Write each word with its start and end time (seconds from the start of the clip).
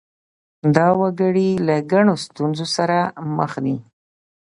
دا 0.75 0.87
وګړي 1.01 1.49
له 1.67 1.75
ګڼو 1.91 2.15
ستونزو 2.25 2.65
سره 2.75 2.97
مخ 3.37 3.51
دي. 3.65 3.77